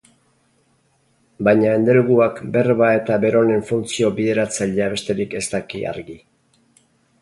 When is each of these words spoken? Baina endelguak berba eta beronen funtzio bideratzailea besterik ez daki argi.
Baina 1.47 1.75
endelguak 1.81 2.41
berba 2.57 2.89
eta 3.03 3.21
beronen 3.27 3.63
funtzio 3.71 4.13
bideratzailea 4.19 4.93
besterik 4.99 5.41
ez 5.45 5.49
daki 5.57 5.89
argi. 5.97 6.23